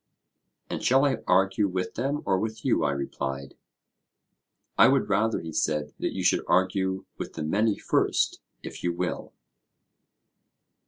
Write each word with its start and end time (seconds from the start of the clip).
And 0.67 0.83
shall 0.83 1.05
I 1.05 1.17
argue 1.27 1.67
with 1.67 1.93
them 1.93 2.23
or 2.25 2.39
with 2.39 2.65
you? 2.65 2.83
I 2.83 2.89
replied. 2.89 3.55
I 4.75 4.87
would 4.87 5.07
rather, 5.09 5.39
he 5.39 5.53
said, 5.53 5.93
that 5.99 6.15
you 6.15 6.23
should 6.23 6.43
argue 6.47 7.05
with 7.19 7.33
the 7.33 7.43
many 7.43 7.77
first, 7.77 8.41
if 8.63 8.83
you 8.83 8.91
will. 8.91 9.31